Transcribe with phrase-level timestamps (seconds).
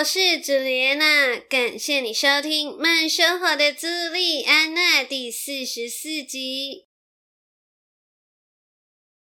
[0.00, 6.86] 我是朱莉安娜，感谢你收听《慢生活的朱莉安娜》第四十四集。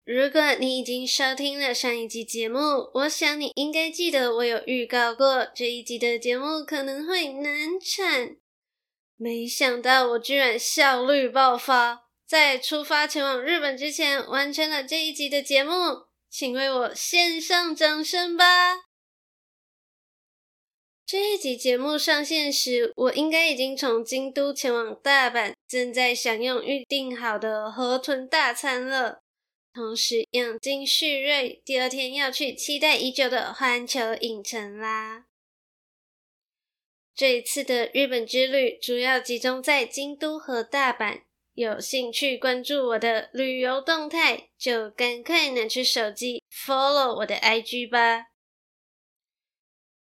[0.04, 8.36] 如果你已经收听了上一集节目，我想你应该记得我有预告过这一集的节目可能会难产。
[9.16, 15.70] 没想到我居然效率爆发，在出发前往日本之前完成了这一集的节目，
[16.28, 18.85] 请为我献上掌声吧。
[21.06, 29.20] 这一集节目上线时，我应该已经从京都前往大阪，正在享用预定好的河豚大餐了，
[29.72, 35.26] 同时养精蓄锐，第二天要去期待已久的环球影城啦。
[37.14, 41.20] 这一次的日本之旅主要集中在京都和大阪，
[41.54, 48.26] 有兴趣关注我的旅游动态，就赶快拿出手机 follow 我的 IG 吧。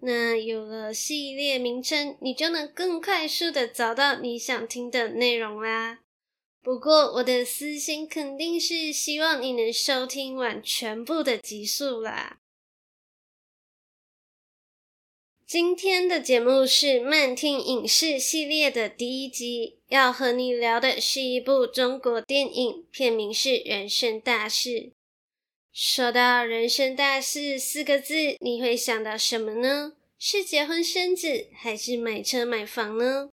[0.00, 5.98] 那有了系列名称，你就能更快速的找到你想听的内容啦。
[6.62, 12.38] 不过我的私心肯定是希望你能收听完全部的集数啦。
[15.50, 24.68] 今天的节目是慢听影视系列的第一集，要和你聊的是一部中国电影，片名是《人生大事》。
[25.72, 29.94] 说到“人生大事”四个字，你会想到什么呢？
[30.20, 33.30] 是结婚生子，还是买车买房呢？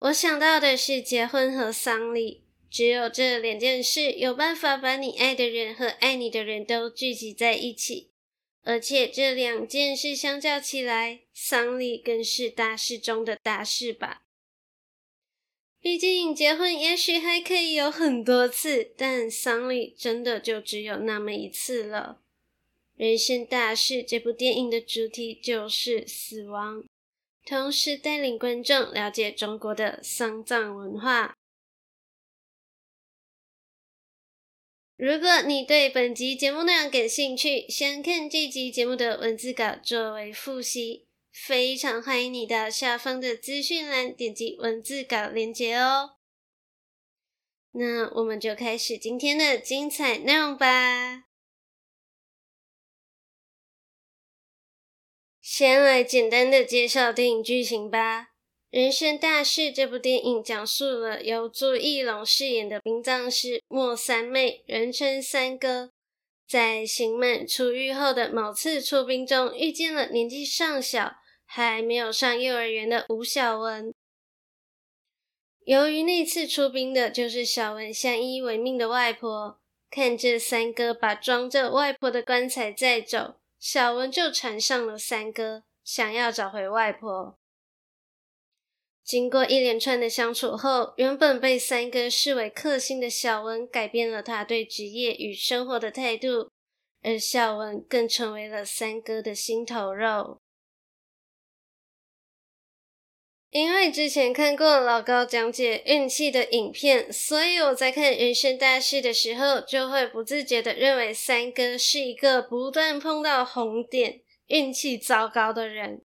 [0.00, 8.10] 我想到的是结婚和丧礼，只有这两件事有办法把你爱的人和爱你的人都聚集在一起。
[8.66, 14.22] 而且这两件事相较起来，丧礼更是大事中的大事吧。
[15.80, 22.20] 毕竟结婚也许还可以有很多次，但丧礼真的就只有那么一次了。
[22.96, 26.82] 人生大事这部电影的主题就是死亡，
[27.44, 31.35] 同时带领观众了解中国的丧葬文化。
[34.96, 46.16] 如果你对本集节目内容感兴趣，想看这集节目的文字稿作为复习，非常欢迎你到下方的资讯栏点击文字稿链接哦。
[47.72, 51.24] 那我们就开始今天的精彩内容吧。
[55.42, 58.22] 先来简单的介绍电影剧情吧。
[58.70, 65.92] 《人生大事》这部电影讲述了由朱一龙饰演的殡葬师莫三妹，人称三哥，
[66.48, 73.94] 在刑满出狱后的某次出殡中，遇见了年纪尚小、还没有上幼儿园的吴小文。
[75.64, 87.38] 由于那次出殡的就是小文相依为命的外婆，看着三哥把装着外婆的棺材载走，小文就缠上了三哥，想要找回外婆。
[89.06, 96.50] 经过一连串的相处后，原本被三哥视为克星的小文改变了他对职业与生活的态度，
[97.02, 100.40] 而小文更成为了三哥的心头肉。
[103.50, 116.02] 因为之前看过老高讲解运气的影片，所以我在看《人生大事》的时候，就会不自觉地认为三哥是一个不断碰到红点、运气糟糕的人。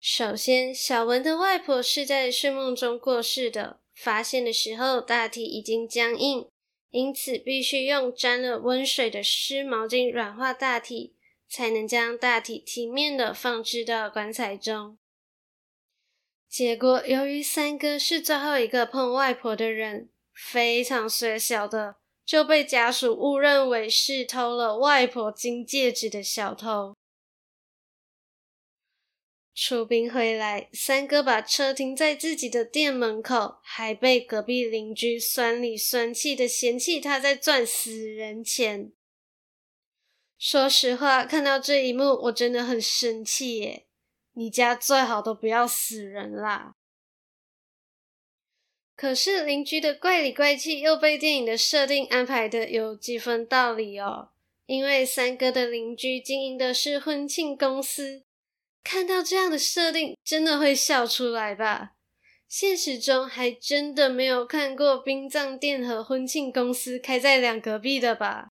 [0.00, 6.48] 首先，小文的外婆是在睡梦中过世的，发现的时候大体已经僵硬，
[6.90, 11.14] 因此必须用沾了温水的湿毛巾软化大体，
[11.50, 14.96] 才能将大体体面的放置到棺材中。
[16.48, 26.94] 结果，由于三哥是最后一个碰外婆的人，非常衰小的就被家属误认为是偷了外婆金戒指的小偷。
[29.62, 38.90] 出兵回来，三哥把车停在自己的店门口，还被隔壁邻居酸里酸气的嫌弃他在赚死人钱。
[40.38, 43.86] 说实话，看到这一幕，我真的很生气耶！
[44.32, 46.76] 你家最好都不要死人啦。
[48.96, 54.30] 可是邻居的怪里怪气又被电影的设定安排的有几分道理哦，
[54.64, 58.24] 因为三哥的邻居经营的是婚庆公司，
[58.82, 61.92] 看到这样的设定，真的会笑出来吧？
[62.48, 68.48] 现实中还真的没有看过殡葬店和婚庆公司开在两隔壁的吧？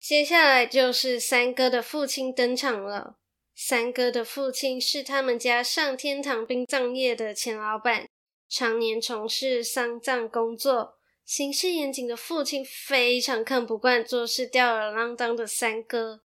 [0.00, 3.18] 接下来就是三哥的父亲登场了。
[3.54, 8.08] 三哥的父亲是他们家上天堂殡葬业的前老板，
[8.48, 16.23] 常年从事丧葬工作，行事严谨的父亲非常看不惯做事吊儿郎当的三哥，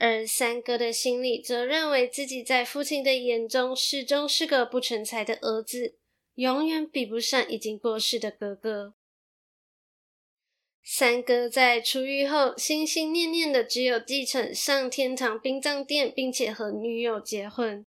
[0.00, 5.98] 而三哥的心里则认为自己在父亲的眼中始终是个不成才的儿子，
[6.36, 8.94] 永远比不上已经过世的哥哥。
[10.82, 17.84] 三哥在出狱后，心心念念的只有继承上天堂殡葬店，并且和女友结婚。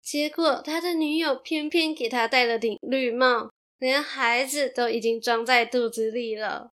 [0.00, 6.70] 结果，他的女友偏偏给他戴了顶绿帽，连孩子都已经装在肚子里了。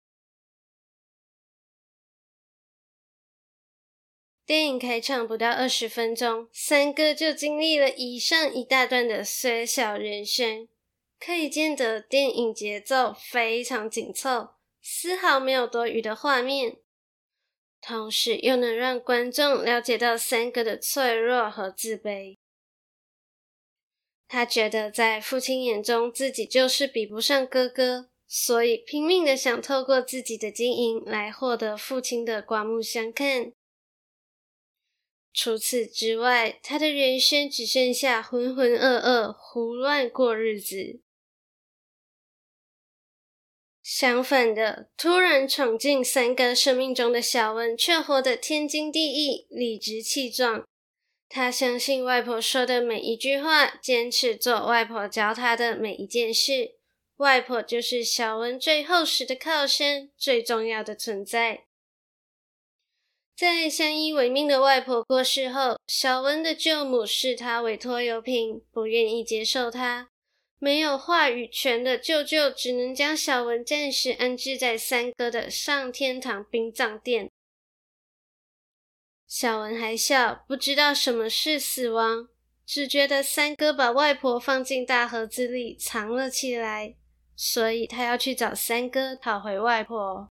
[4.45, 10.67] 电影开场不到二十分钟，三哥就经历了以上一大段的衰小人生，
[11.19, 14.49] 可以见得电影节奏非常紧凑。
[14.83, 16.77] 丝毫没有多余的画面，
[17.81, 22.37] 同时又能让观众了解到三哥的脆弱和自卑。
[24.27, 33.51] 他觉得在父亲眼中自己就是比不上哥哥，所以拼命的想透过自己的经营来获得父亲的刮目相看。
[35.35, 41.01] 除此之外，他的人生只剩下浑浑噩噩、胡乱过日子。
[43.83, 50.65] 相反的，突然闯进三哥生命中的小文，却活得天经地义、理直气壮。
[51.27, 56.75] 他相信外婆说的每一句话，坚持做外婆教他的每一件事。
[57.17, 61.65] 外婆就是小文最厚实的靠山，最重要的存在。
[63.35, 70.07] 在相依为命的外婆过世后，小文的舅母视他为拖油瓶，不愿意接受他。
[70.57, 77.29] 没有话语权的舅舅只能将小文暂时安置在三哥的上天堂殡葬店。
[79.27, 82.29] 小文还小，不知道什么是死亡，
[82.65, 86.95] 只觉得三哥把外婆放进大盒子里藏了起来，
[87.35, 90.29] 所以他要去找三哥讨回外婆。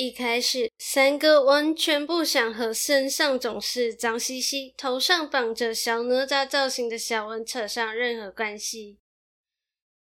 [0.00, 8.98] 一开始，三哥完全不想和身上总是脏兮兮、头上绑着小哪吒造型的小文扯上任何关系。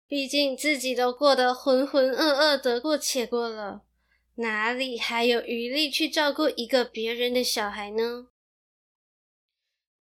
[0.08, 3.82] 毕竟自己都过得浑浑噩噩、得过且过了，
[4.36, 8.28] 哪里还有余力去照顾一个别人的小孩呢？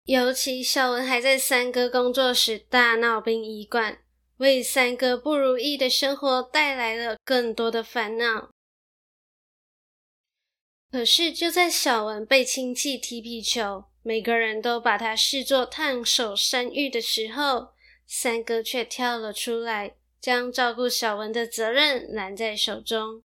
[0.04, 3.98] 尤其小文还在三哥工作时大闹殡仪馆，
[4.36, 8.50] 为三哥不如意的生活带来了更多的烦恼。
[10.90, 17.68] 可是，就在小文被亲戚踢皮球，每个人都把他视作烫手山芋的时候，
[18.08, 23.22] 三哥却跳了出来，将照顾小文的责任揽在手中。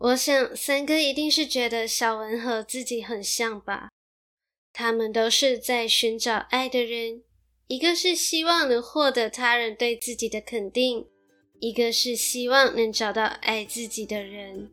[0.00, 3.88] 我想，三哥一定是觉得小文和自己很像吧？
[4.72, 7.22] 他们都是在寻找爱的人，
[7.68, 11.06] 一个是希望能获得他人对自己的肯定，
[11.60, 14.72] 一个是希望能找到爱自己的人。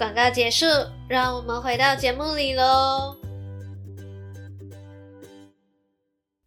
[0.00, 0.64] 广告结束，
[1.10, 3.14] 让我们回到节目里喽。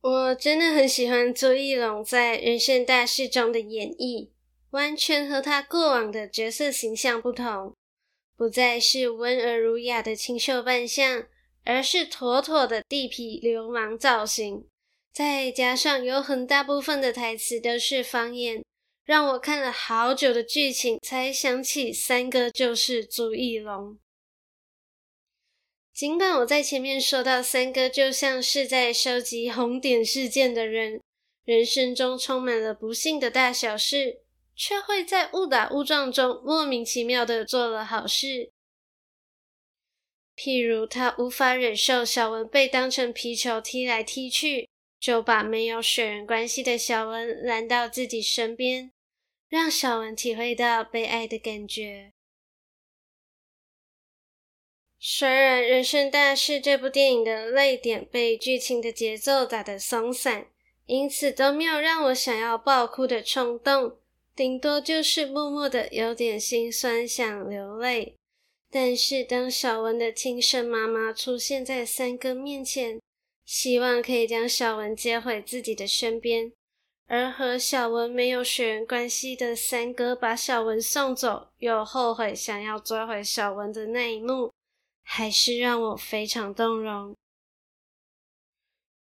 [0.02, 4.30] 我真的很喜欢朱一龙在《人生大事》中的演绎，
[4.72, 7.76] 完全和他过往的角色形象不同，
[8.36, 11.26] 不再是温而儒雅的清秀扮相。
[11.64, 14.66] 而是妥妥的地痞流氓造型，
[15.14, 18.66] 再加上有很大部分的台词都是方言，
[19.06, 24.00] 让我看了好久的剧情才想起三哥就是朱一龙。
[25.94, 31.02] 尽管我在前面说到三哥就像是在收集红点事件的人，
[31.44, 34.22] 人生中充满了不幸的大小事，
[34.56, 38.52] 却会在误打误撞中莫名其妙的做了好事。
[40.36, 44.68] 譬如，他无法忍受小文被当成皮球踢来踢去，
[45.00, 48.92] 就把没有血缘关系的小文拦到自己身边，
[49.54, 52.12] 让小文体会到被爱的感觉。
[54.98, 60.48] 虽然《人生大事》这部电影的泪点被剧情的节奏打得松散，
[60.88, 63.98] 因此都没有让我想要爆哭的冲动，
[64.36, 68.16] 顶多就是默默的有点心酸，想流泪。
[68.72, 73.00] 但是，当小文的亲生妈妈出现在三哥面前，
[73.46, 76.52] 希望可以将小文接回自己的身边，
[77.08, 84.52] 而和小文没有血缘关系的三哥把小文送走，又后悔想要追回小文的那一幕，
[85.04, 87.16] 还是让我非常动容。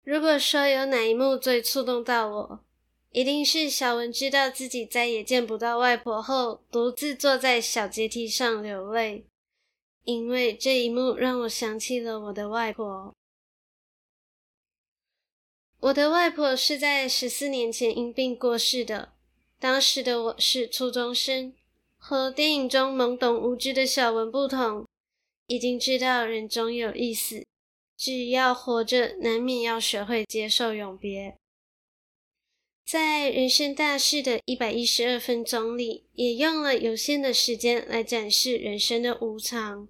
[0.04, 2.64] 如果说有哪一幕最触动到我，
[3.12, 9.26] 一定是小文知道自己再也见不到外婆后，独自坐在小阶梯上流泪。
[10.04, 13.14] 因为这一幕让我想起了我的外婆。
[15.82, 19.14] 我的外婆是在十四年前因病过世的。
[19.58, 21.52] 当时的我是初中生，
[21.98, 24.86] 和电影中懵懂无知的小文不同，
[25.48, 27.44] 已经知道人终有一死，
[27.96, 31.36] 只要活着，难免要学会接受永别。
[32.86, 39.88] 在人生大事的一百一十二分钟里，也用了有限的时间来展示人生的无常。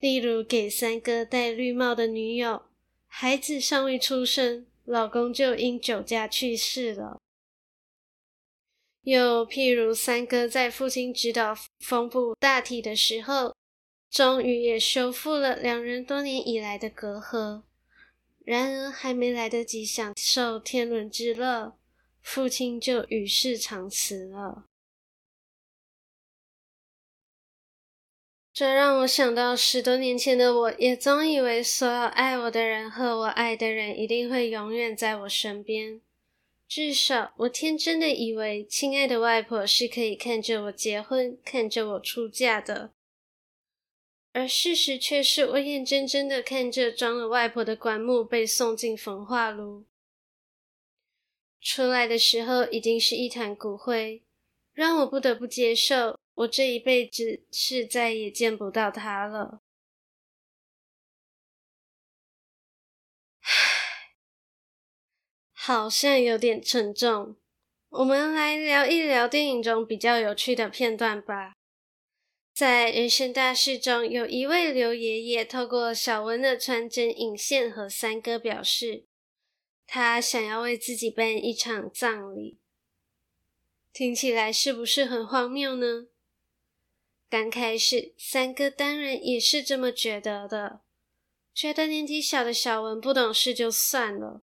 [0.00, 2.62] 例如，给三哥戴绿帽的女友，
[3.06, 7.20] 孩子尚未出生，老公就因酒驾去世了。
[9.02, 13.54] 又譬如，三哥在父亲指导缝补大体的时候，
[14.10, 17.62] 终于也修复了两人多年以来的隔阂。
[18.44, 21.76] 然而，还没来得及享受天伦之乐，
[22.22, 24.66] 父亲就与世长辞了。
[28.56, 36.00] 这让我想到十多年前的我，也总以为所有爱我的人和我爱的人一定会永远在我身边。
[36.66, 42.92] 至少，我天真的以为，亲爱的外婆是可以看着我结婚，看着我出嫁的。
[44.32, 49.84] 而事实却是，我眼睁睁的看着装了外婆的棺木被送进焚化炉，
[51.60, 54.22] 出来的时候已经是一团骨灰，
[54.72, 56.18] 让我不得不接受。
[56.36, 59.62] 我这一辈子是再也见不到他了。
[65.52, 67.36] 好像有点沉重。
[67.88, 71.54] 我们来聊一聊电影中比较有趣的片段吧。
[72.52, 79.06] 在《人生大事》中，有一位刘爷爷透过小文的传真引线和三哥表示，
[79.86, 82.58] 他想要为自己办一场葬礼。
[83.92, 86.08] 听起来是不是很荒谬呢？
[87.28, 90.80] 刚开始，三哥当然也是这么觉得的，
[91.52, 94.42] 觉得年纪小的小文不懂事就算了，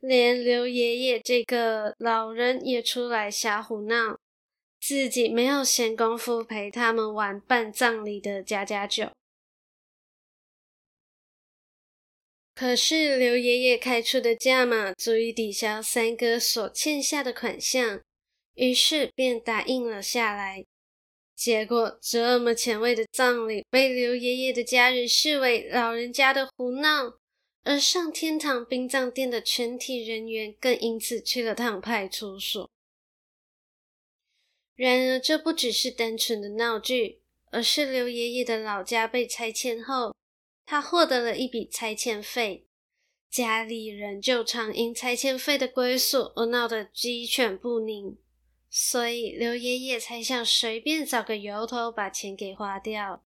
[0.00, 4.18] 连刘爷爷这个老人也出来瞎胡闹，
[4.80, 9.12] 自己没有闲工夫陪他们玩办葬礼的家家酒。
[12.56, 18.00] 可是刘爷爷开出的价码足以抵消三哥所欠下的款项，
[18.54, 20.64] 于是便答应了下来。
[21.38, 27.16] 结果，这么前卫的葬礼被刘爷爷的家人视为老人家的胡闹，
[27.62, 32.68] 而上天堂殡葬店的全体人员更因此去了趟派出所。
[34.74, 37.20] 然而，这不只是单纯的闹剧，
[37.52, 40.12] 而是刘爷爷的老家被拆迁后，
[40.66, 42.66] 他获得了一笔拆迁费，
[43.30, 48.18] 家里人就常因拆迁费的归属而闹得鸡犬不宁，
[48.70, 53.24] 所以刘爷爷才想随便找个由头把钱给花掉。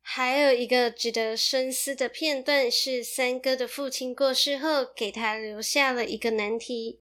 [0.00, 7.00] 还有一个值得深思的片段是，三哥的父亲过世后，给他留下了一个难题。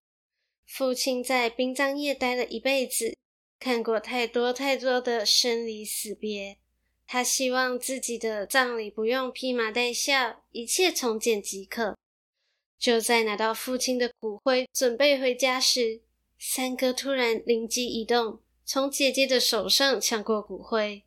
[0.66, 3.18] 父亲在殡葬业待了一辈子，
[3.60, 6.60] 看过太多太多的生离死别，
[7.06, 11.98] 他希望自己的葬礼不用披麻戴孝，一切从简即可。
[12.80, 16.02] 就在拿到父亲的骨灰，准备回家时，
[16.44, 21.04] 三哥突然灵机一动，从姐姐的手上抢过骨灰。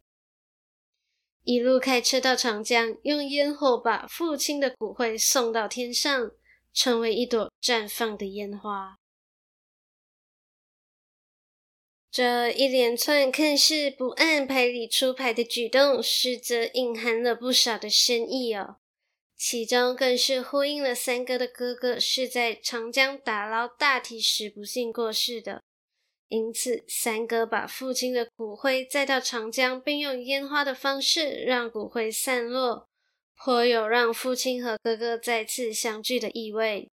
[1.42, 6.30] 一路开车到长江，用烟火把父亲的骨灰送到天上，
[6.72, 9.00] 成为一朵绽放的烟花。
[12.12, 18.76] 这一连串看似不按牌理出牌的举动，实则隐含了不少的深意哦。
[19.36, 25.62] 其中更是呼应了三哥的哥哥是在长江打捞大体时不幸过世的。
[26.28, 32.88] 因此，三哥把父亲的骨灰载到长江，并用烟花的方式让骨灰散落，
[33.36, 36.88] 颇有让父亲和哥哥再次相聚的意味。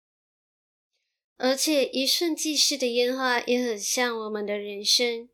[1.38, 5.28] 而且，一瞬即逝的烟花也很像我们的人生。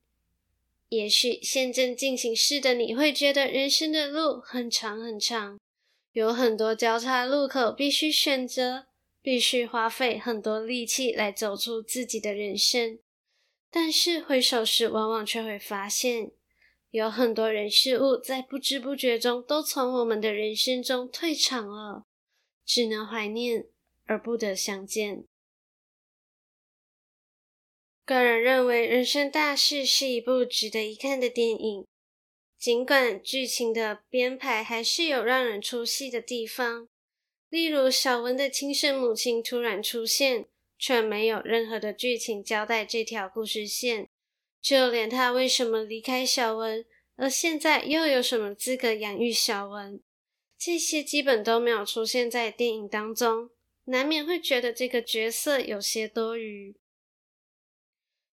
[0.89, 5.59] 也许现正进行式的你会觉得人生的路很长很长，
[6.17, 8.87] 有很多交叉路口必须选择，
[9.21, 12.99] 必须花费很多力气来走出自己的人生。
[13.71, 16.31] 但是回首时，往往却会发现，
[16.91, 22.07] 有很多人事物在不知不觉中都从我们的人生中退场了，
[22.65, 23.67] 只能怀念
[24.07, 25.27] 而不得相见。
[28.07, 31.87] 个人认为，《人生大事》是一部值得一看的电影，
[32.67, 36.89] 尽管剧情的编排还是有让人出戏的地方，
[37.49, 40.47] 例如小文的亲生母亲突然出现。
[40.77, 44.09] 却没有任何的剧情交代这条故事线，
[44.61, 50.01] 就连他为什么离开小文，而现在又有什么资格养育小文，
[50.59, 53.51] 这些基本都没有出现在电影当中，
[53.85, 56.75] 难免会觉得这个角色有些多余。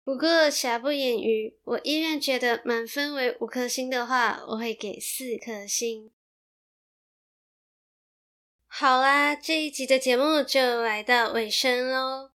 [0.03, 6.11] 不过瑕不掩瑜，我依然觉得满分为五颗星的话，我会给四颗星。
[8.65, 12.31] 好啦，这一集的节目就来到尾声喽。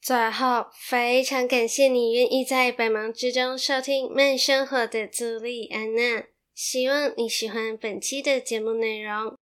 [0.00, 6.26] 最后，非常感谢你愿意在百忙之中收听慢生活的朱莉安娜。
[6.54, 9.36] 希望你喜欢本期的节目内容。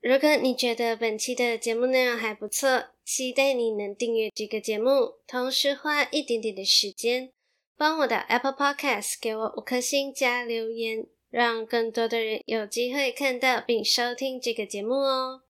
[0.00, 7.32] 如果你觉得本期的节目内容还不错，期待你能订阅这个节目，同时花一点点的时间，
[7.76, 15.42] 帮我的 Apple Podcast 给我五颗星加留言，让更多的人有机会看到并收听这个节目哦。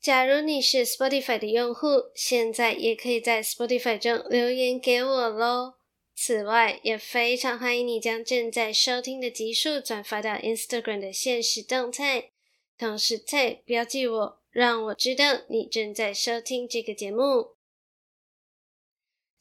[0.00, 5.74] 假如你是 Spotify 的用户，现在也可以在 Spotify 中留言给我喽。
[6.14, 12.30] 此外，也非常欢迎你将正在收听的集数转发到 Instagram 的限时动态，
[12.78, 17.55] 同时 tag 标记我，让我知道你正在收听这个节目。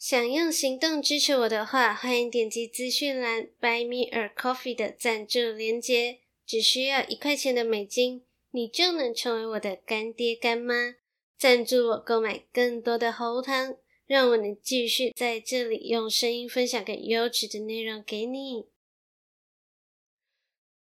[0.08, 8.24] 想用行动支持我的话，欢迎点击资讯栏 Buy Me a Coffee 的赞助链接，只需要一块钱的美金。
[8.52, 10.98] 你就能成为我的干爹干妈，
[11.40, 18.68] 赞助我购买更多的喉糖，让我能继续在这里用声音分享更优质的内容给你。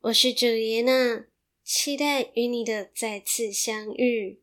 [0.02, 1.28] 我是朱莉安娜，
[1.64, 4.42] 期待与你的再次相遇。